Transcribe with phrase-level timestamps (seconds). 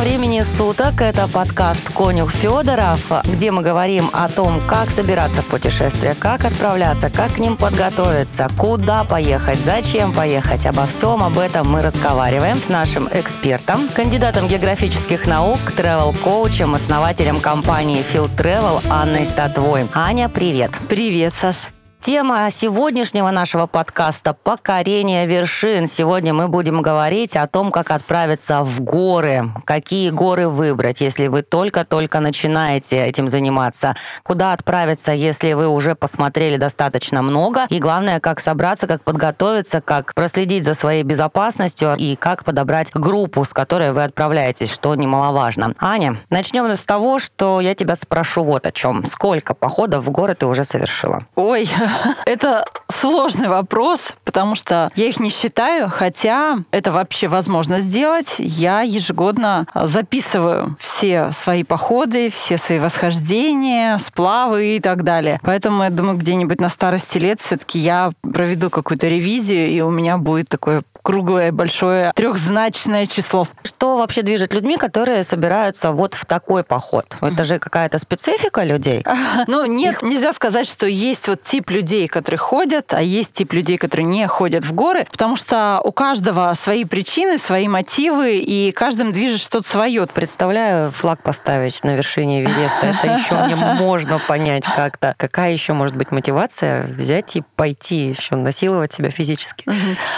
[0.00, 1.02] Времени суток.
[1.02, 7.10] Это подкаст «Конюх Федоров», где мы говорим о том, как собираться в путешествие, как отправляться,
[7.10, 10.64] как к ним подготовиться, куда поехать, зачем поехать.
[10.64, 18.02] Обо всем об этом мы разговариваем с нашим экспертом, кандидатом географических наук, тревел-коучем, основателем компании
[18.02, 19.86] Field Travel Анной Статвой.
[19.94, 20.70] Аня, привет.
[20.88, 21.56] Привет, Саш.
[22.02, 25.86] Тема сегодняшнего нашего подкаста– покорение вершин.
[25.86, 31.42] Сегодня мы будем говорить о том, как отправиться в горы, какие горы выбрать, если вы
[31.42, 38.40] только-только начинаете этим заниматься, куда отправиться, если вы уже посмотрели достаточно много, и главное, как
[38.40, 44.04] собраться, как подготовиться, как проследить за своей безопасностью и как подобрать группу, с которой вы
[44.04, 45.74] отправляетесь, что немаловажно.
[45.78, 49.04] Аня, начнем с того, что я тебя спрошу вот о чем.
[49.04, 51.26] Сколько походов в горы ты уже совершила?
[51.34, 51.68] Ой,
[52.26, 58.36] это сложный вопрос, потому что я их не считаю, хотя это вообще возможно сделать.
[58.38, 65.40] Я ежегодно записываю все свои походы, все свои восхождения, сплавы и так далее.
[65.42, 70.18] Поэтому я думаю, где-нибудь на старости лет все-таки я проведу какую-то ревизию, и у меня
[70.18, 73.46] будет такое круглое, большое, трехзначное число.
[73.64, 77.16] Что вообще движет людьми, которые собираются вот в такой поход?
[77.20, 79.04] Это же какая-то специфика людей?
[79.46, 80.02] Ну, нет, Их...
[80.02, 84.26] нельзя сказать, что есть вот тип людей, которые ходят, а есть тип людей, которые не
[84.26, 89.68] ходят в горы, потому что у каждого свои причины, свои мотивы, и каждым движет что-то
[89.68, 90.06] свое.
[90.06, 92.86] Представляю, флаг поставить на вершине Эвереста.
[92.86, 95.14] Это еще мне можно понять как-то.
[95.16, 99.64] Какая еще может быть мотивация взять и пойти еще насиловать себя физически?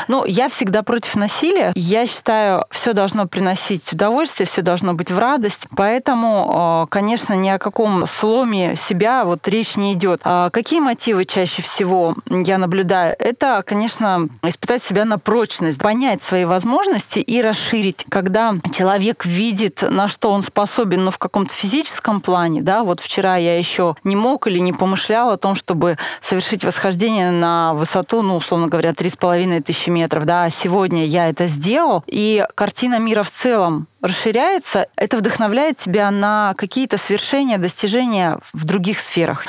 [0.09, 1.73] Ну, я всегда всегда против насилия.
[1.75, 5.67] Я считаю, все должно приносить удовольствие, все должно быть в радость.
[5.77, 10.23] Поэтому, э, конечно, ни о каком сломе себя вот речь не идет.
[10.25, 13.15] А какие мотивы чаще всего я наблюдаю?
[13.19, 18.07] Это, конечно, испытать себя на прочность, понять свои возможности и расширить.
[18.09, 23.37] Когда человек видит, на что он способен, ну, в каком-то физическом плане, да, вот вчера
[23.37, 28.37] я еще не мог или не помышлял о том, чтобы совершить восхождение на высоту, ну,
[28.37, 33.89] условно говоря, 3,5 тысячи метров, да, сегодня я это сделал, и картина мира в целом
[34.01, 39.45] расширяется, это вдохновляет тебя на какие-то свершения, достижения в других сферах.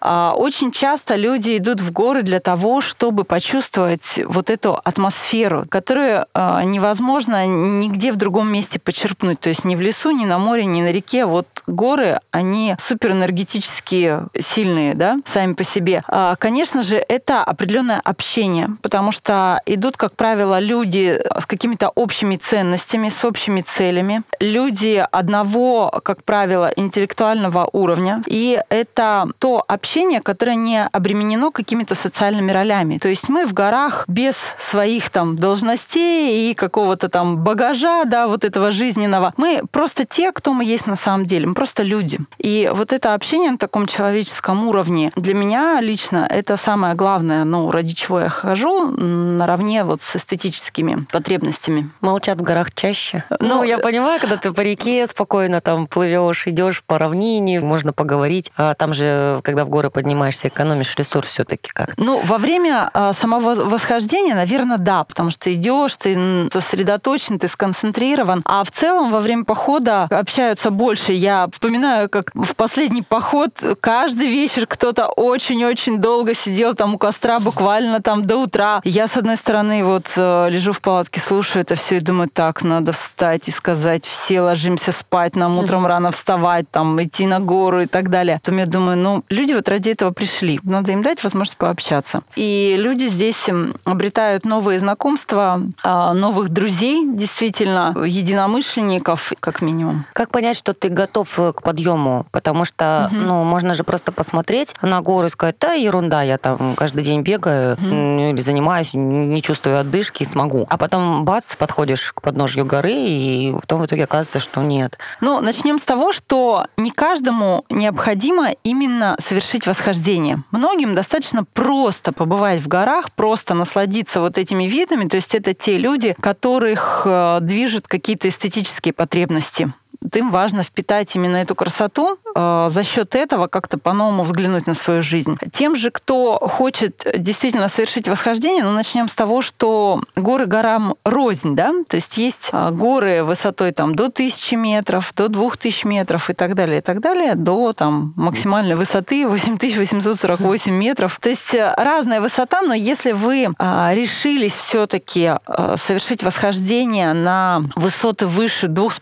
[0.00, 6.26] А, очень часто люди идут в горы для того, чтобы почувствовать вот эту атмосферу, которую
[6.34, 9.40] а, невозможно нигде в другом месте почерпнуть.
[9.40, 11.24] То есть ни в лесу, ни на море, ни на реке.
[11.24, 16.02] Вот горы, они суперэнергетически сильные, да, сами по себе.
[16.08, 22.36] А, конечно же, это определенное общение, потому что идут, как правило, люди с какими-то общими
[22.36, 24.22] ценностями, с общими целями.
[24.40, 28.22] Люди одного, как правило, интеллектуального уровня.
[28.26, 32.98] И это то общение, общение, которое не обременено какими-то социальными ролями.
[32.98, 38.44] То есть мы в горах без своих там должностей и какого-то там багажа, да, вот
[38.44, 39.32] этого жизненного.
[39.38, 41.46] Мы просто те, кто мы есть на самом деле.
[41.46, 42.18] Мы просто люди.
[42.36, 47.70] И вот это общение на таком человеческом уровне для меня лично это самое главное, ну,
[47.70, 51.88] ради чего я хожу наравне вот с эстетическими потребностями.
[52.02, 53.24] Молчат в горах чаще.
[53.40, 57.94] Ну, ну я понимаю, когда ты по реке спокойно там плывешь, идешь по равнине, можно
[57.94, 58.52] поговорить.
[58.58, 61.94] А там же, когда в горы поднимаешься, экономишь ресурс все-таки как?
[61.96, 68.42] Ну, во время а, самого восхождения, наверное, да, потому что идешь, ты сосредоточен, ты сконцентрирован.
[68.44, 71.12] А в целом во время похода общаются больше.
[71.12, 73.50] Я вспоминаю, как в последний поход
[73.80, 78.80] каждый вечер кто-то очень-очень долго сидел там у костра буквально там до утра.
[78.84, 82.62] Я, с одной стороны, вот э, лежу в палатке, слушаю это все и думаю, так,
[82.62, 87.82] надо встать и сказать, все ложимся спать, нам утром рано вставать, там, идти на гору
[87.82, 88.40] и так далее.
[88.42, 90.60] Потом я думаю, ну, люди вот ради этого пришли.
[90.62, 92.22] Надо им дать возможность пообщаться.
[92.36, 93.46] И люди здесь
[93.84, 100.04] обретают новые знакомства, а, новых друзей, действительно, единомышленников, как минимум.
[100.12, 102.26] Как понять, что ты готов э, к подъему?
[102.30, 103.20] Потому что, угу.
[103.20, 107.22] ну, можно же просто посмотреть на горы и сказать, да, ерунда, я там каждый день
[107.22, 107.86] бегаю угу.
[107.86, 110.66] или занимаюсь, не чувствую отдышки, смогу.
[110.68, 114.98] А потом, бац, подходишь к подножью горы, и потом в итоге оказывается, что нет.
[115.20, 120.42] Ну, начнем с того, что не каждому необходимо именно совершить совершить восхождение.
[120.50, 125.08] Многим достаточно просто побывать в горах, просто насладиться вот этими видами.
[125.08, 129.72] То есть это те люди, которых э, движут какие-то эстетические потребности
[130.14, 135.02] им важно впитать именно эту красоту э, за счет этого как-то по-новому взглянуть на свою
[135.02, 135.36] жизнь.
[135.52, 141.54] Тем же, кто хочет действительно совершить восхождение, ну, начнем с того, что горы горам рознь,
[141.54, 146.32] да, то есть есть э, горы высотой там до 1000 метров, до 2000 метров и
[146.32, 151.18] так далее, и так далее, до там максимальной высоты 8848 метров.
[151.20, 155.34] То есть э, разная высота, но если вы решились все-таки
[155.76, 159.00] совершить восхождение на высоты выше двух с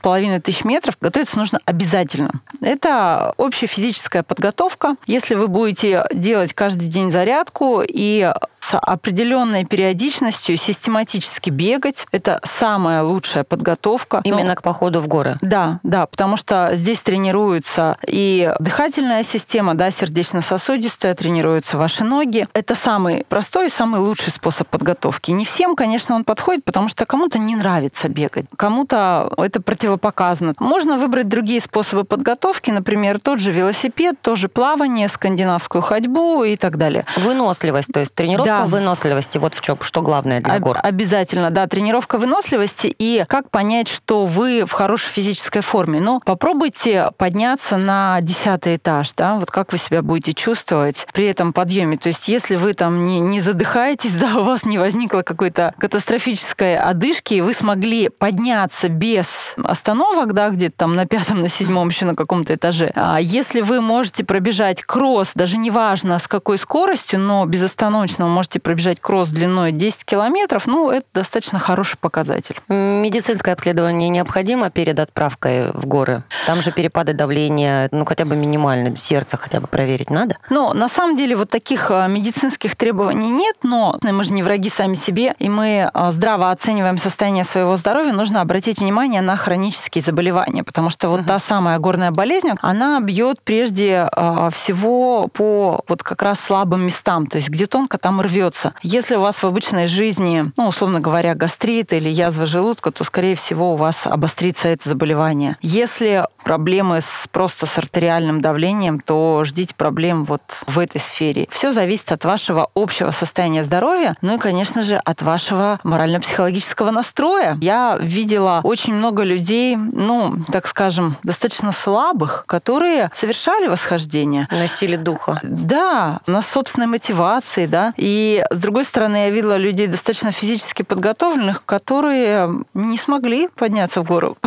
[0.76, 2.30] половиной тысяч метров, готовиться нужно обязательно.
[2.60, 4.96] Это общая физическая подготовка.
[5.06, 8.32] Если вы будете делать каждый день зарядку и
[8.68, 12.06] с определенной периодичностью систематически бегать.
[12.10, 14.20] Это самая лучшая подготовка.
[14.24, 14.54] Именно Но...
[14.56, 15.36] к походу в горы?
[15.40, 22.48] Да, да, потому что здесь тренируется и дыхательная система, да, сердечно-сосудистая, тренируются ваши ноги.
[22.54, 25.30] Это самый простой и самый лучший способ подготовки.
[25.30, 30.54] Не всем, конечно, он подходит, потому что кому-то не нравится бегать, кому-то это противопоказано.
[30.58, 36.76] Можно выбрать другие способы подготовки, например, тот же велосипед, тоже плавание, скандинавскую ходьбу и так
[36.76, 37.04] далее.
[37.16, 38.64] Выносливость, то есть тренировка да.
[38.66, 40.78] выносливости, вот в чем, что главное для гор.
[40.82, 46.00] Обязательно, да, тренировка выносливости и как понять, что вы в хорошей физической форме.
[46.00, 51.52] Ну, попробуйте подняться на десятый этаж, да, вот как вы себя будете чувствовать при этом
[51.52, 51.96] подъеме.
[51.96, 56.78] То есть, если вы там не, не задыхаетесь, да, у вас не возникло какой-то катастрофической
[56.78, 62.04] одышки, и вы смогли подняться без остановок, да, где-то там на пятом, на седьмом, еще
[62.04, 62.92] на каком-то этаже.
[62.94, 68.60] А если вы можете пробежать кросс, даже неважно с какой скоростью, но безостановочно вы можете
[68.60, 72.54] пробежать кросс длиной 10 километров, ну, это достаточно хороший показатель.
[72.68, 76.22] Медицинское обследование необходимо перед отправкой в горы?
[76.46, 80.36] Там же перепады давления, ну, хотя бы минимально, сердце хотя бы проверить надо?
[80.48, 84.70] Ну, на самом деле, вот таких а, медицинских требований нет, но мы же не враги
[84.70, 90.02] сами себе, и мы а, здраво оцениваем состояние своего здоровья, нужно обратить внимание на хронические
[90.02, 91.26] заболевания, потому что вот uh-huh.
[91.26, 97.26] та самая горная болезнь, она бьет прежде а, всего по вот как раз слабым местам,
[97.26, 98.74] то есть где тонко, там рвется.
[98.82, 103.36] Если у вас в обычной жизни, ну, условно говоря, гастрит или язва желудка, то, скорее
[103.36, 105.56] всего, у вас обострится это заболевание.
[105.62, 111.48] Если проблемы с, просто с артериальным давлением, то ждите проблем вот в этой сфере.
[111.50, 117.58] Все зависит от вашего общего состояния здоровья, ну и, конечно же, от вашего морально-психологического настроя.
[117.60, 124.48] Я видела очень много людей, ну, так скажем, достаточно слабых, которые совершали восхождение.
[124.50, 125.40] Носили духа.
[125.42, 127.92] Да, на собственной мотивации, да.
[127.96, 134.00] И и, с другой стороны, я видела людей достаточно физически подготовленных, которые не смогли подняться
[134.00, 134.38] в гору.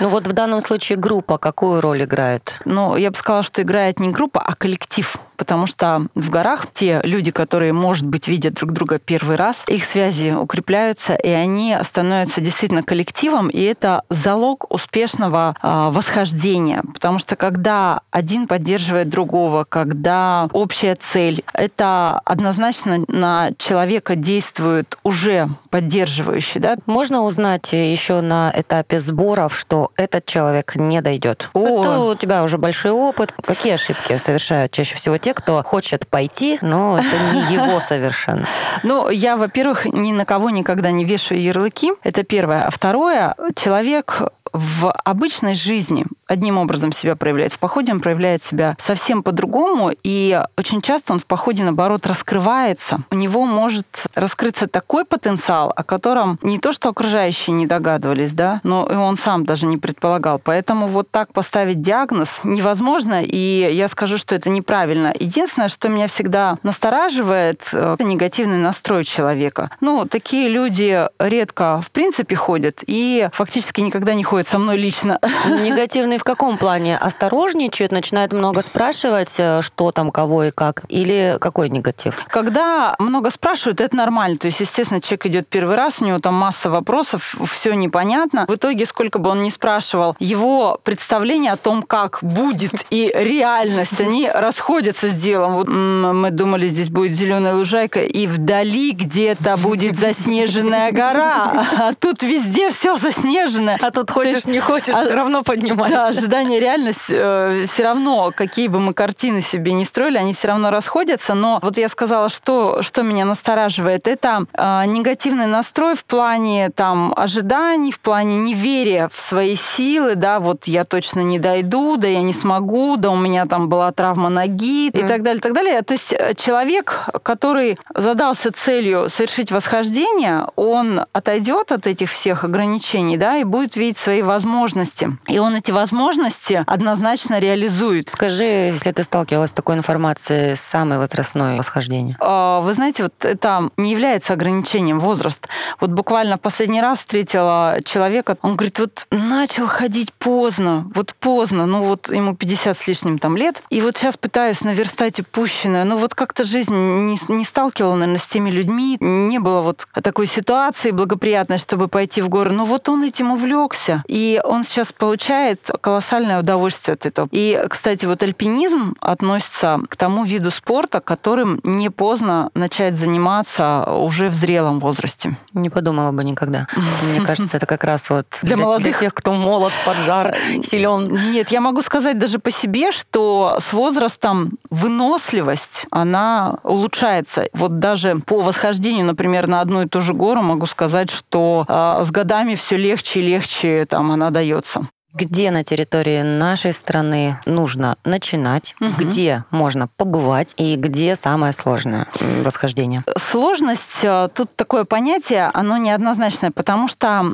[0.00, 2.60] Ну вот в данном случае группа какую роль играет?
[2.64, 7.00] Ну, я бы сказала, что играет не группа, а коллектив потому что в горах те
[7.04, 12.40] люди, которые, может быть, видят друг друга первый раз, их связи укрепляются, и они становятся
[12.40, 20.48] действительно коллективом, и это залог успешного э, восхождения, потому что когда один поддерживает другого, когда
[20.52, 26.76] общая цель, это однозначно на человека действует уже поддерживающий, да?
[26.86, 31.50] Можно узнать еще на этапе сборов, что этот человек не дойдет?
[31.54, 31.84] О.
[31.84, 33.32] Это у тебя уже большой опыт.
[33.44, 38.46] Какие ошибки совершают чаще всего те, кто хочет пойти, но это не его совершенно.
[38.82, 41.92] Ну, я, во-первых, ни на кого никогда не вешаю ярлыки.
[42.02, 42.66] Это первое.
[42.66, 44.22] А второе, человек
[44.52, 47.52] в обычной жизни одним образом себя проявляет.
[47.52, 53.00] В походе он проявляет себя совсем по-другому, и очень часто он в походе, наоборот, раскрывается.
[53.10, 58.60] У него может раскрыться такой потенциал, о котором не то, что окружающие не догадывались, да,
[58.64, 60.38] но и он сам даже не предполагал.
[60.38, 65.12] Поэтому вот так поставить диагноз невозможно, и я скажу, что это неправильно.
[65.18, 69.70] Единственное, что меня всегда настораживает, э, это негативный настрой человека.
[69.80, 75.18] Ну, такие люди редко, в принципе, ходят и фактически никогда не ходят со мной лично.
[75.46, 76.96] Негативный в каком плане?
[76.98, 80.82] Осторожничают, начинают много спрашивать, э, что там, кого и как?
[80.88, 82.24] Или какой негатив?
[82.28, 84.38] Когда много спрашивают, это нормально.
[84.38, 88.46] То есть, естественно, человек идет первый раз, у него там масса вопросов, все непонятно.
[88.48, 94.00] В итоге, сколько бы он ни спрашивал, его представление о том, как будет и реальность,
[94.00, 95.54] они расходятся с делом.
[95.56, 101.52] Вот мы думали, здесь будет зеленая лужайка, и вдали где-то будет заснеженная гора.
[101.78, 103.76] А тут везде все заснежено.
[103.80, 105.96] А тут хочешь, не хочешь, а, все равно поднимается.
[105.96, 110.48] Да, ожидание реальность э, все равно, какие бы мы картины себе не строили, они все
[110.48, 111.34] равно расходятся.
[111.34, 117.12] Но вот я сказала, что, что меня настораживает, это э, негативный настрой в плане там
[117.16, 122.22] ожиданий, в плане неверия в свои силы, да, вот я точно не дойду, да я
[122.22, 125.04] не смогу, да у меня там была травма ноги mm.
[125.04, 125.82] и так далее, так далее.
[125.82, 133.16] То есть э, человек, который задался целью совершить восхождение, он отойдет от этих всех ограничений,
[133.16, 135.10] да, и будет видеть свои возможности.
[135.28, 138.10] И он эти возможности возможности однозначно реализует.
[138.10, 142.16] Скажи, если ты сталкивалась с такой информацией, самое возрастное восхождение?
[142.20, 145.48] А, вы знаете, вот это не является ограничением возраст.
[145.80, 151.84] Вот буквально последний раз встретила человека, он говорит, вот начал ходить поздно, вот поздно, ну
[151.84, 156.14] вот ему 50 с лишним там лет, и вот сейчас пытаюсь наверстать упущенное, ну вот
[156.16, 161.58] как-то жизнь не, не сталкивала, наверное, с теми людьми, не было вот такой ситуации благоприятной,
[161.58, 166.94] чтобы пойти в горы, но вот он этим увлекся, и он сейчас получает колоссальное удовольствие
[166.94, 167.28] от этого.
[167.30, 174.30] И, кстати, вот альпинизм относится к тому виду спорта, которым не поздно начать заниматься уже
[174.30, 175.36] в зрелом возрасте.
[175.52, 176.68] Не подумала бы никогда.
[177.02, 180.34] Мне кажется, это как раз вот для, для молодых, для тех, кто молод, поджар,
[180.66, 181.32] силен.
[181.32, 187.50] Нет, я могу сказать даже по себе, что с возрастом выносливость, она улучшается.
[187.52, 192.02] Вот даже по восхождению, например, на одну и ту же гору могу сказать, что э,
[192.02, 197.96] с годами все легче и легче там она дается где на территории нашей страны нужно
[198.04, 198.90] начинать, угу.
[198.98, 203.04] где можно побывать и где самое сложное восхождение?
[203.16, 207.24] Сложность, э, тут такое понятие, оно неоднозначное, потому что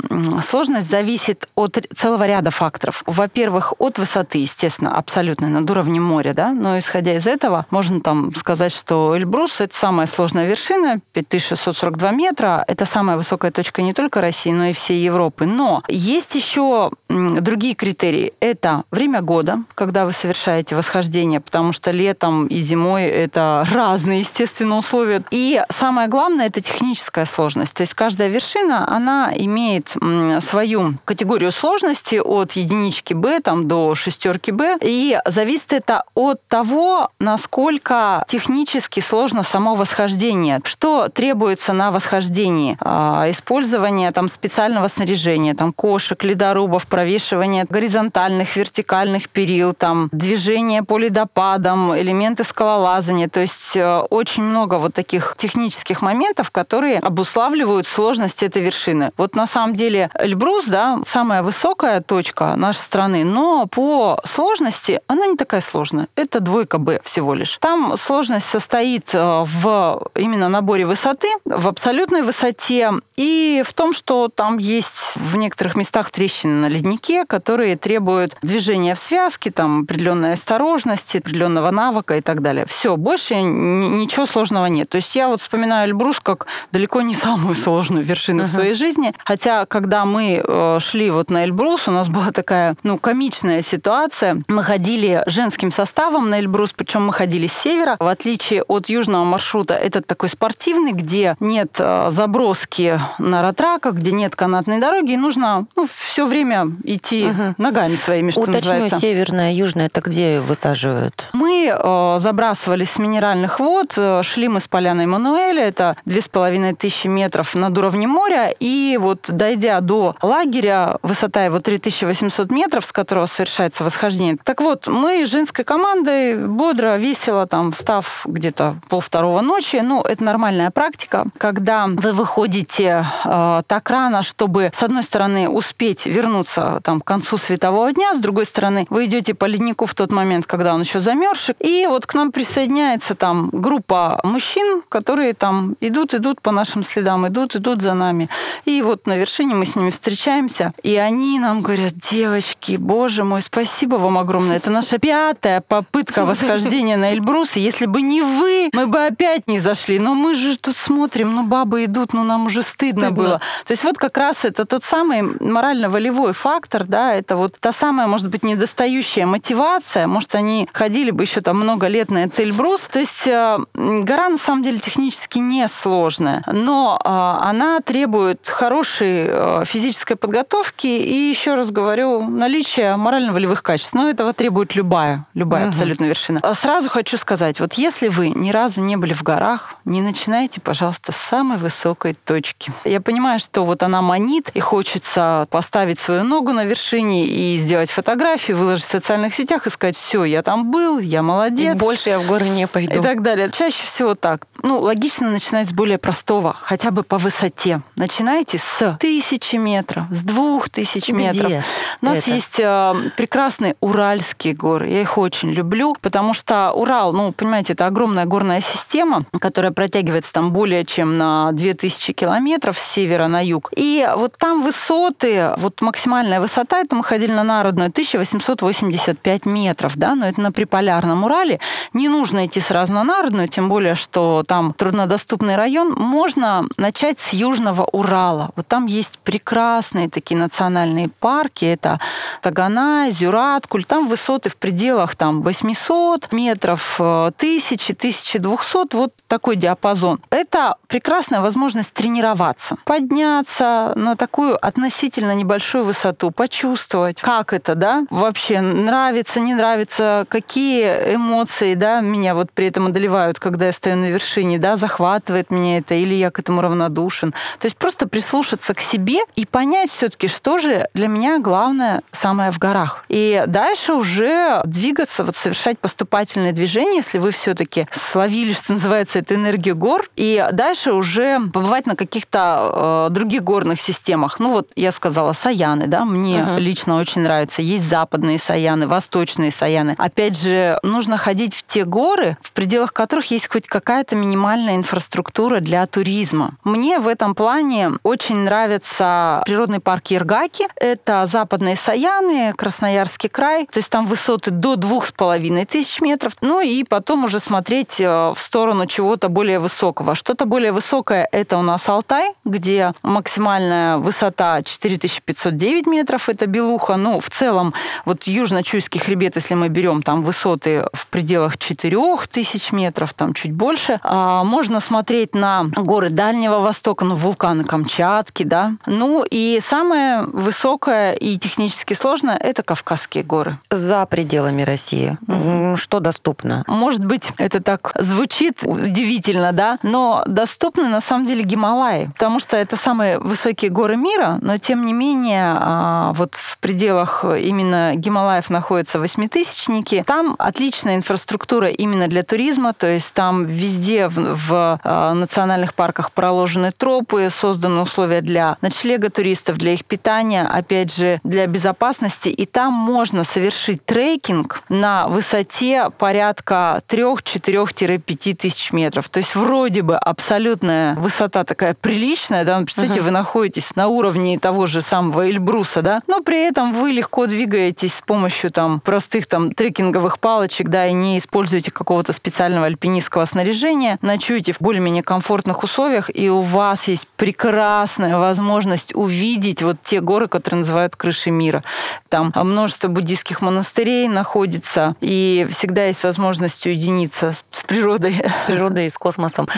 [0.46, 3.02] сложность зависит от целого ряда факторов.
[3.06, 8.34] Во-первых, от высоты, естественно, абсолютно над уровнем моря, да, но исходя из этого, можно там
[8.34, 14.20] сказать, что Эльбрус— это самая сложная вершина, 5642 метра, это самая высокая точка не только
[14.20, 15.46] России, но и всей Европы.
[15.46, 21.92] Но есть еще другие Другие критерии– это время года, когда вы совершаете восхождение, потому что
[21.92, 25.22] летом и зимой это разные, естественно, условия.
[25.30, 27.74] И самое главное– это техническая сложность.
[27.74, 29.94] То есть каждая вершина, она имеет
[30.42, 34.76] свою категорию сложности от единички Б там, до шестерки Б.
[34.82, 40.58] И зависит это от того, насколько технически сложно само восхождение.
[40.64, 42.76] Что требуется на восхождении?
[42.80, 50.82] А, использование там, специального снаряжения, там, кошек, ледорубов, провешивание движение горизонтальных, вертикальных перил, там, движение
[50.82, 53.28] по ледопадам, элементы скалолазания.
[53.28, 59.10] То есть э, очень много вот таких технических моментов, которые обуславливают сложность этой вершины.
[59.16, 65.26] Вот на самом деле Эльбрус, да, самая высокая точка нашей страны, но по сложности она
[65.26, 66.08] не такая сложная.
[66.16, 67.58] Это двойка Б всего лишь.
[67.60, 74.28] Там сложность состоит э, в именно наборе высоты, в абсолютной высоте и в том, что
[74.28, 79.82] там есть в некоторых местах трещины на леднике, которые которые требуют движения в связке, там,
[79.82, 82.64] определенной осторожности, определенного навыка и так далее.
[82.68, 84.88] Все, больше ничего сложного нет.
[84.88, 88.46] То есть я вот вспоминаю Эльбрус как далеко не самую сложную вершину uh-huh.
[88.46, 89.14] в своей жизни.
[89.24, 94.40] Хотя, когда мы э, шли вот на Эльбрус, у нас была такая, ну, комичная ситуация.
[94.46, 97.96] Мы ходили женским составом на Эльбрус, причем мы ходили с севера.
[97.98, 104.12] В отличие от южного маршрута, этот такой спортивный, где нет э, заброски на ратраках, где
[104.12, 107.54] нет канатной дороги, и нужно ну, все время идти угу.
[107.58, 108.98] ногами своими, что Уточню, называется.
[108.98, 111.28] северная, южная, это где высаживают?
[111.32, 116.28] Мы э, забрасывались с минеральных вод, э, шли мы с поляной Мануэля, это две с
[116.28, 122.84] половиной тысячи метров над уровнем моря, и вот дойдя до лагеря, высота его 3800 метров,
[122.84, 124.36] с которого совершается восхождение.
[124.42, 130.70] Так вот, мы женской командой бодро, весело, там, встав где-то полвторого ночи, ну, это нормальная
[130.70, 137.10] практика, когда вы выходите э, так рано, чтобы, с одной стороны, успеть вернуться там, к
[137.20, 138.14] концу светового дня.
[138.14, 141.54] С другой стороны, вы идете по леднику в тот момент, когда он еще замерзший.
[141.60, 147.28] И вот к нам присоединяется там группа мужчин, которые там идут, идут по нашим следам,
[147.28, 148.30] идут, идут за нами.
[148.64, 150.72] И вот на вершине мы с ними встречаемся.
[150.82, 154.56] И они нам говорят, девочки, боже мой, спасибо вам огромное.
[154.56, 157.56] Это наша пятая попытка восхождения на Эльбрус.
[157.56, 159.98] И если бы не вы, мы бы опять не зашли.
[159.98, 163.10] Но мы же тут смотрим, ну бабы идут, ну нам уже стыдно, стыдно.
[163.10, 163.40] было.
[163.66, 168.06] То есть вот как раз это тот самый морально-волевой фактор, да, это вот та самая,
[168.06, 170.06] может быть, недостающая мотивация.
[170.06, 172.88] Может, они ходили бы еще там много лет на этот Эльбрус.
[172.90, 179.26] То есть э, гора на самом деле технически не сложная, но э, она требует хорошей
[179.28, 183.94] э, физической подготовки и, еще раз говорю, наличия морально-волевых качеств.
[183.94, 185.70] Но этого требует любая, любая угу.
[185.70, 186.40] абсолютно вершина.
[186.54, 191.12] Сразу хочу сказать, вот если вы ни разу не были в горах, не начинайте, пожалуйста,
[191.12, 192.72] с самой высокой точки.
[192.84, 197.58] Я понимаю, что вот она манит, и хочется поставить свою ногу на вершине, машине и
[197.58, 201.76] сделать фотографии, выложить в социальных сетях и сказать, все, я там был, я молодец.
[201.76, 202.98] И больше я в горы не пойду.
[202.98, 203.50] И так далее.
[203.50, 204.42] Чаще всего так.
[204.62, 207.82] Ну, логично начинать с более простого, хотя бы по высоте.
[207.96, 211.64] Начинайте с тысячи метров, с двух тысяч метров.
[212.02, 212.30] У нас это?
[212.30, 214.88] есть э, прекрасные Уральские горы.
[214.88, 220.32] Я их очень люблю, потому что Урал, ну, понимаете, это огромная горная система, которая протягивается
[220.32, 223.70] там более чем на 2000 километров с севера на юг.
[223.76, 230.16] И вот там высоты, вот максимальная высота это мы ходили на народную, 1885 метров, да,
[230.16, 231.60] но это на Приполярном Урале.
[231.92, 235.94] Не нужно идти сразу на народную, тем более, что там труднодоступный район.
[235.96, 238.50] Можно начать с Южного Урала.
[238.56, 241.64] Вот там есть прекрасные такие национальные парки.
[241.64, 242.00] Это
[242.42, 243.84] Тагана, Зюраткуль.
[243.84, 248.96] Там высоты в пределах там 800 метров, 1000, 1200.
[248.96, 250.18] Вот такой диапазон.
[250.30, 256.79] Это прекрасная возможность тренироваться, подняться на такую относительно небольшую высоту, почувствовать,
[257.20, 263.38] как это, да, вообще нравится, не нравится, какие эмоции, да, меня вот при этом одолевают,
[263.38, 267.32] когда я стою на вершине, да, захватывает меня это, или я к этому равнодушен.
[267.58, 272.50] То есть просто прислушаться к себе и понять все-таки, что же для меня главное самое
[272.50, 273.04] в горах.
[273.08, 279.34] И дальше уже двигаться, вот совершать поступательные движения, если вы все-таки словили, что называется, это
[279.34, 284.38] энергию гор, и дальше уже побывать на каких-то э, других горных системах.
[284.38, 286.60] Ну вот я сказала Саяны, да, мне uh-huh.
[286.70, 287.62] Лично очень нравится.
[287.62, 289.96] Есть западные Саяны, восточные Саяны.
[289.98, 295.58] Опять же, нужно ходить в те горы, в пределах которых есть хоть какая-то минимальная инфраструктура
[295.58, 296.52] для туризма.
[296.62, 300.68] Мне в этом плане очень нравится природный парк Ергаки.
[300.76, 303.66] Это западные Саяны, Красноярский край.
[303.66, 306.36] То есть там высоты до двух с половиной тысяч метров.
[306.40, 310.14] Ну и потом уже смотреть э, в сторону чего-то более высокого.
[310.14, 316.96] Что-то более высокое– это у нас Алтай, где максимальная высота 4509 метров, это Белуха.
[316.96, 317.72] Ну, в целом,
[318.04, 323.98] вот Южно-Чуйский хребет, если мы берем там высоты в пределах 4000 метров, там чуть больше,
[324.02, 328.72] а можно смотреть на горы Дальнего Востока, ну, вулканы Камчатки, да.
[328.84, 333.58] Ну, и самое высокое и технически сложное– это Кавказские горы.
[333.70, 335.16] За пределами России.
[335.26, 335.76] Угу.
[335.76, 336.64] Что доступно?
[336.68, 342.58] Может быть, это так звучит удивительно, да, но доступны на самом деле Гималаи, потому что
[342.58, 348.50] это самые высокие горы мира, но тем не менее а, вот в пределах именно Гималаев
[348.50, 350.02] находятся восьмитысячники.
[350.06, 356.12] Там отличная инфраструктура именно для туризма, то есть там везде в, в а, национальных парках
[356.12, 362.46] проложены тропы, созданы условия для ночлега туристов, для их питания, опять же, для безопасности, и
[362.46, 369.08] там можно совершить трекинг на высоте порядка 3-4-5 тысяч метров.
[369.08, 373.04] То есть вроде бы абсолютная высота такая приличная, да, ну, представьте, uh-huh.
[373.04, 377.92] вы находитесь на уровне того же самого Эльбруса, да, но при этом вы легко двигаетесь
[377.92, 383.98] с помощью там простых там трекинговых палочек, да, и не используете какого-то специального альпинистского снаряжения,
[384.00, 390.28] ночуете в более-менее комфортных условиях, и у вас есть прекрасная возможность увидеть вот те горы,
[390.28, 391.64] которые называют крышей мира.
[392.08, 398.14] Там множество буддийских монастырей находится, и всегда есть возможность уединиться с, с природой.
[398.14, 399.48] С природой и с космосом.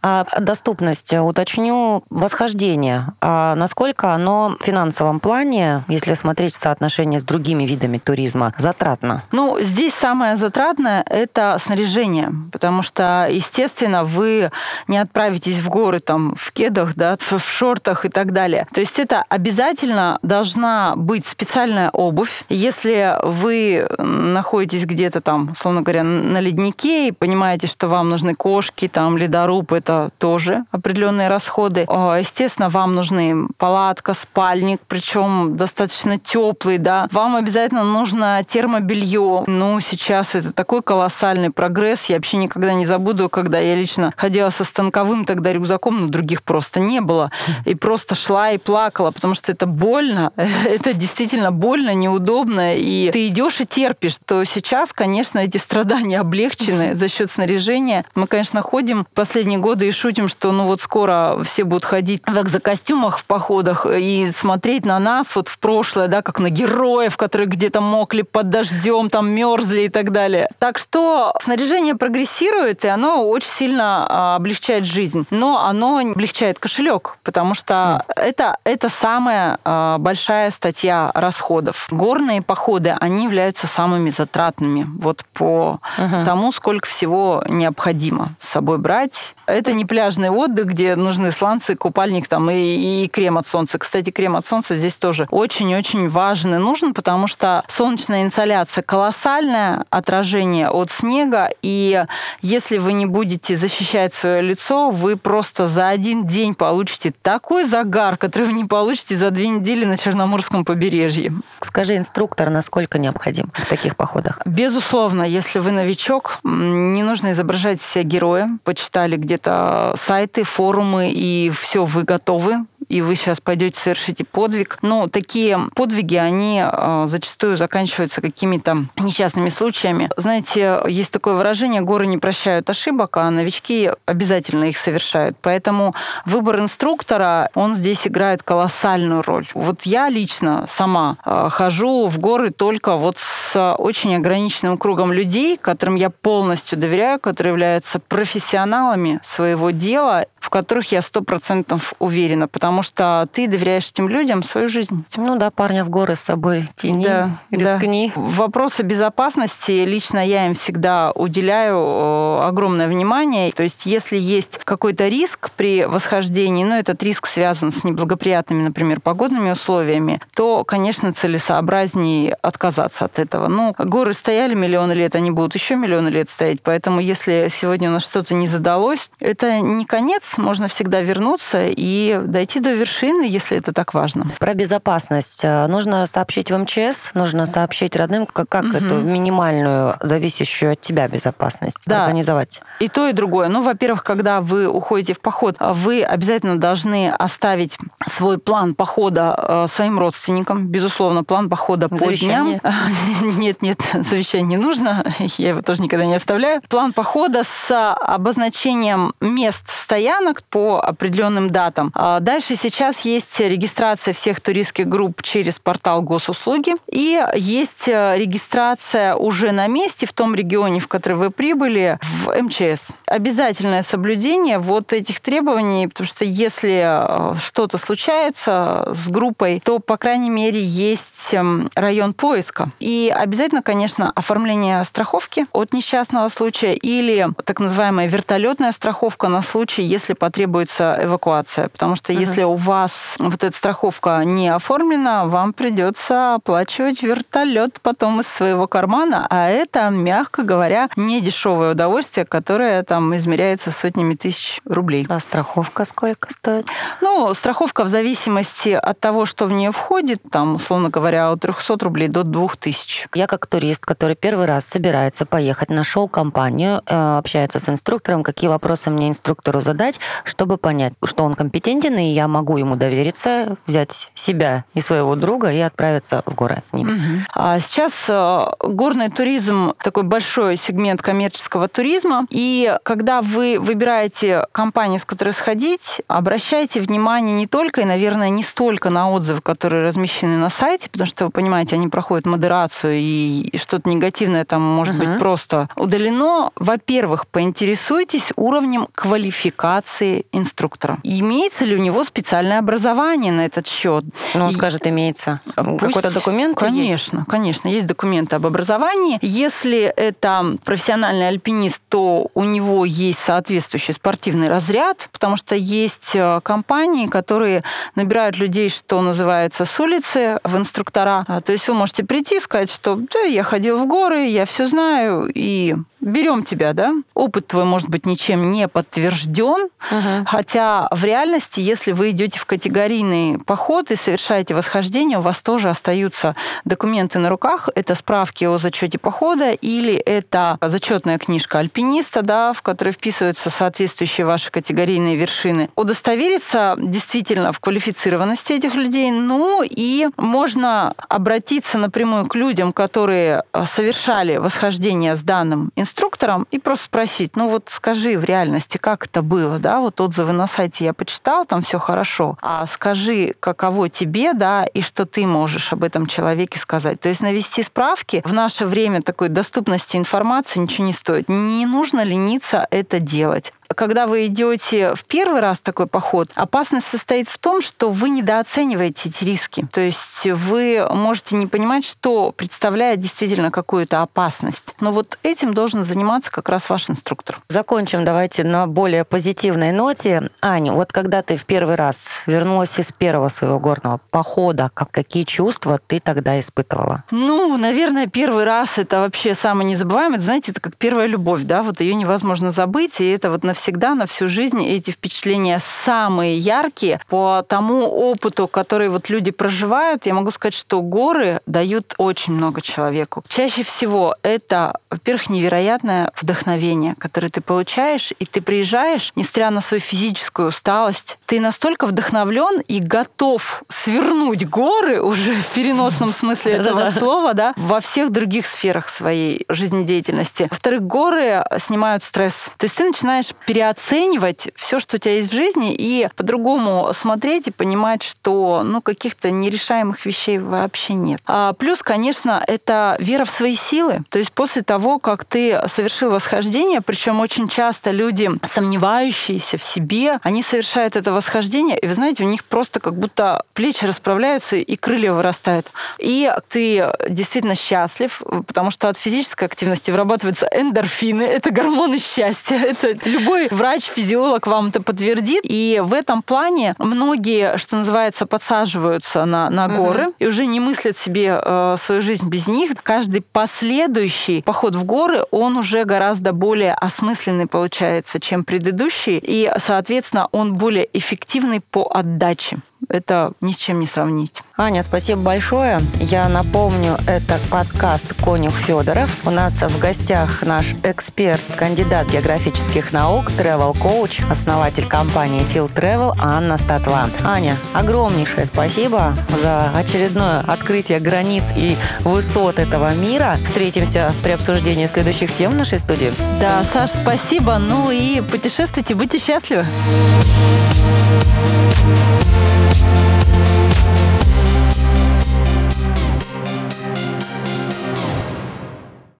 [0.00, 0.24] Да.
[0.30, 3.08] А, доступность, уточню, восхождение.
[3.20, 9.24] А насколько оно в финансовом плане, если смотреть в соотношении с другими видами туризма, затратно?
[9.32, 14.50] Ну, здесь самое затратное– это снаряжение, потому что, естественно, вы
[14.86, 18.68] не отправитесь в горы там в кедах, да, в шортах и так далее.
[18.72, 22.44] То есть это обязательно должна быть специальная обувь.
[22.48, 28.86] Если вы находитесь где-то там, условно говоря, на леднике и понимаете, что вам нужны кошки,
[28.86, 31.80] там, ледоруб, это тоже определенные расходы.
[31.80, 37.08] Естественно, вам нужны палатка, спальник, причем достаточно теплый, да.
[37.12, 39.44] Вам обязательно нужно термобелье.
[39.46, 42.06] Ну, сейчас это такой колоссальный прогресс.
[42.06, 46.42] Я вообще никогда не забуду, когда я лично ходила со станковым тогда рюкзаком, но других
[46.42, 47.30] просто не было.
[47.64, 50.32] И просто шла и плакала, потому что это больно.
[50.36, 52.76] Это действительно больно, неудобно.
[52.76, 54.16] И ты идешь и терпишь.
[54.24, 58.04] То сейчас, конечно, эти страдания облегчены за счет снаряжения.
[58.14, 62.40] Мы, конечно, ходим последние годы и шутим, что ну вот скоро все будут ходить в
[62.40, 67.48] экзокостюмах в походах и смотреть на нас вот в прошлое, да, как на героев, которые
[67.48, 70.48] где-то мокли под дождем, там мерзли и так далее.
[70.58, 75.26] Так что снаряжение прогрессирует, и оно очень сильно а, облегчает жизнь.
[75.30, 78.12] Но оно облегчает кошелек, потому что mm.
[78.16, 81.86] это, это самая а, большая статья расходов.
[81.90, 86.24] Горные походы, они являются самыми затратными вот по uh-huh.
[86.24, 89.34] тому, сколько всего необходимо с собой брать.
[89.46, 93.78] Это не пляжный отдых, где нужны сланцы, купальник там и, и крем от солнца.
[93.78, 99.84] Кстати, крем от солнца здесь тоже очень-очень важен и нужен, потому что солнечная инсоляция колоссальное
[99.90, 102.04] отражение от снега, и
[102.40, 108.16] если вы не будете защищать свое лицо, вы просто за один день получите такой загар,
[108.16, 111.32] который вы не получите за две недели на Черноморском побережье.
[111.60, 114.40] Скажи, инструктор насколько необходим в таких походах?
[114.44, 118.48] Безусловно, если вы новичок, не нужно изображать себя героя.
[118.64, 124.78] Почитали где-то сайты, форумы, и все, вы готовы и вы сейчас пойдете совершите подвиг.
[124.82, 130.10] Но такие подвиги, они э, зачастую заканчиваются какими-то несчастными случаями.
[130.16, 135.36] Знаете, есть такое выражение, горы не прощают ошибок, а новички обязательно их совершают.
[135.42, 139.46] Поэтому выбор инструктора, он здесь играет колоссальную роль.
[139.54, 145.56] Вот я лично сама э, хожу в горы только вот с очень ограниченным кругом людей,
[145.56, 152.48] которым я полностью доверяю, которые являются профессионалами своего дела, в которых я сто процентов уверена,
[152.48, 155.04] потому что ты доверяешь этим людям свою жизнь.
[155.16, 158.10] Ну да, парня в горы с собой тяни, да, рискни.
[158.14, 158.22] Да.
[158.22, 163.52] Вопросы безопасности лично я им всегда уделяю э, огромное внимание.
[163.52, 169.00] То есть если есть какой-то риск при восхождении, ну этот риск связан с неблагоприятными, например,
[169.00, 173.48] погодными условиями, то, конечно, целесообразнее отказаться от этого.
[173.48, 177.92] Ну, горы стояли миллионы лет, они будут еще миллионы лет стоять, поэтому если сегодня у
[177.92, 183.56] нас что-то не задалось, это не конец, можно всегда вернуться и дойти до вершины, если
[183.58, 184.26] это так важно.
[184.38, 185.40] Про безопасность.
[185.42, 188.76] Э, нужно сообщить в МЧС, нужно сообщить родным, как, как угу.
[188.76, 192.04] эту минимальную, зависящую от тебя безопасность да.
[192.04, 192.62] организовать.
[192.80, 193.48] И то, и другое.
[193.48, 197.78] Ну, во-первых, когда вы уходите в поход, вы обязательно должны оставить
[198.10, 200.68] свой план похода э, своим родственникам.
[200.68, 202.60] Безусловно, план похода по Завещание.
[202.60, 203.32] дням.
[203.42, 205.04] Нет, нет, завещание не нужно.
[205.38, 206.60] Я его тоже никогда не оставляю.
[206.68, 211.90] План похода с обозначением мест стоянок по определенным датам.
[211.94, 212.20] А
[212.52, 219.52] дальше сейчас есть регистрация всех туристских групп через портал госуслуги и есть э, регистрация уже
[219.52, 222.92] на месте в том регионе, в который вы прибыли, в МЧС.
[223.06, 229.96] Обязательное соблюдение вот этих требований, потому что если э, что-то случается с группой, то, по
[229.96, 232.68] крайней мере, есть эм, район поиска.
[232.80, 239.82] И обязательно, конечно, оформление страховки от несчастного случая или так называемая вертолетная страховка на случай,
[239.82, 241.68] если если потребуется эвакуация.
[241.68, 242.20] Потому что uh-huh.
[242.20, 248.66] если у вас вот эта страховка не оформлена, вам придется оплачивать вертолет потом из своего
[248.66, 255.06] кармана, а это, мягко говоря, не дешевое удовольствие, которое там измеряется сотнями тысяч рублей.
[255.08, 256.66] А страховка сколько стоит?
[257.00, 261.76] Ну, страховка в зависимости от того, что в нее входит, там, условно говоря, от 300
[261.84, 263.08] рублей до 2000.
[263.14, 268.48] Я как турист, который первый раз собирается поехать, нашел компанию, э, общается с инструктором, какие
[268.48, 274.10] вопросы мне инструктору задать, чтобы понять, что он компетентен, и я могу ему довериться, взять
[274.14, 276.90] себя и своего друга и отправиться в горы с ним.
[276.90, 276.98] Угу.
[277.34, 284.98] А сейчас э, горный туризм такой большой сегмент коммерческого туризма, и когда вы выбираете компанию,
[284.98, 290.36] с которой сходить, обращайте внимание не только и, наверное, не столько на отзывы, которые размещены
[290.38, 295.06] на сайте, потому что вы понимаете, они проходят модерацию и что-то негативное там может угу.
[295.06, 296.50] быть просто удалено.
[296.56, 300.98] Во-первых, поинтересуйтесь уровнем квалификации инструктора.
[301.02, 304.04] Имеется ли у него специальное образование на этот счет?
[304.34, 304.54] Ну, он и...
[304.54, 305.40] скажет, имеется.
[305.56, 305.80] Пусть...
[305.80, 307.28] Какой-то документ Конечно, есть?
[307.28, 307.68] конечно.
[307.68, 309.18] Есть документы об образовании.
[309.22, 316.40] Если это профессиональный альпинист, то у него есть соответствующий спортивный разряд, потому что есть э,
[316.42, 317.62] компании, которые
[317.94, 321.24] набирают людей, что называется, с улицы в инструктора.
[321.28, 324.44] А, то есть вы можете прийти и сказать, что да, я ходил в горы, я
[324.44, 326.92] все знаю, и берем тебя, да?
[327.14, 330.26] Опыт твой, может быть, ничем не подтвержден, угу.
[330.26, 335.70] хотя в реальности, если вы идете в категорийный поход и совершаете восхождение, у вас тоже
[335.70, 336.34] остаются
[336.64, 337.68] документы на руках.
[337.74, 344.26] Это справки о зачете похода или это зачетная книжка альпиниста, да, в которой вписываются соответствующие
[344.26, 345.70] ваши категорийные вершины.
[345.76, 354.36] Удостовериться действительно в квалифицированности этих людей, ну и можно обратиться напрямую к людям, которые совершали
[354.36, 359.22] восхождение с данным инструментом, инструктором и просто спросить, ну вот скажи в реальности, как это
[359.22, 364.32] было, да, вот отзывы на сайте я почитал, там все хорошо, а скажи, каково тебе,
[364.32, 367.00] да, и что ты можешь об этом человеке сказать.
[367.00, 371.28] То есть навести справки в наше время такой доступности информации ничего не стоит.
[371.28, 377.28] Не нужно лениться это делать когда вы идете в первый раз такой поход, опасность состоит
[377.28, 379.66] в том, что вы недооцениваете эти риски.
[379.72, 384.74] То есть вы можете не понимать, что представляет действительно какую-то опасность.
[384.80, 387.40] Но вот этим должен заниматься как раз ваш инструктор.
[387.48, 390.30] Закончим давайте на более позитивной ноте.
[390.40, 395.24] Аня, вот когда ты в первый раз вернулась из первого своего горного похода, как, какие
[395.24, 397.04] чувства ты тогда испытывала?
[397.10, 400.18] Ну, наверное, первый раз это вообще самое незабываемое.
[400.18, 403.94] Знаете, это как первая любовь, да, вот ее невозможно забыть, и это вот навсегда навсегда,
[403.94, 407.00] на всю жизнь эти впечатления самые яркие.
[407.08, 412.60] По тому опыту, который вот люди проживают, я могу сказать, что горы дают очень много
[412.60, 413.24] человеку.
[413.28, 419.80] Чаще всего это, во-первых, невероятное вдохновение, которое ты получаешь, и ты приезжаешь, несмотря на свою
[419.80, 427.32] физическую усталость, ты настолько вдохновлен и готов свернуть горы уже в переносном смысле этого слова,
[427.32, 430.48] да, во всех других сферах своей жизнедеятельности.
[430.50, 432.50] Во-вторых, горы снимают стресс.
[432.56, 437.48] То есть ты начинаешь переоценивать все, что у тебя есть в жизни, и по-другому смотреть
[437.48, 441.20] и понимать, что ну, каких-то нерешаемых вещей вообще нет.
[441.26, 444.04] А плюс, конечно, это вера в свои силы.
[444.08, 450.18] То есть после того, как ты совершил восхождение, причем очень часто люди, сомневающиеся в себе,
[450.22, 454.76] они совершают это восхождение, и вы знаете, у них просто как будто плечи расправляются и
[454.76, 455.70] крылья вырастают.
[455.98, 462.56] И ты действительно счастлив, потому что от физической активности вырабатываются эндорфины, это гормоны счастья.
[462.62, 462.94] Это
[463.32, 465.40] любой врач-физиолог вам это подтвердит.
[465.44, 470.14] И в этом плане многие, что называется, подсаживаются на, на горы угу.
[470.18, 472.72] и уже не мыслят себе э, свою жизнь без них.
[472.82, 479.18] Каждый последующий поход в горы, он уже гораздо более осмысленный получается, чем предыдущий.
[479.22, 484.42] И, соответственно, он более эффективный по отдаче это ни с чем не сравнить.
[484.56, 485.80] Аня, спасибо большое.
[485.98, 489.26] Я напомню, это подкаст «Конюх Федоров».
[489.26, 496.14] У нас в гостях наш эксперт, кандидат географических наук, travel коуч основатель компании Field Travel
[496.20, 497.08] Анна Статла.
[497.24, 503.36] Аня, огромнейшее спасибо за очередное открытие границ и высот этого мира.
[503.44, 506.12] Встретимся при обсуждении следующих тем в нашей студии.
[506.40, 507.58] Да, Саш, спасибо.
[507.58, 509.66] Ну и путешествуйте, будьте счастливы.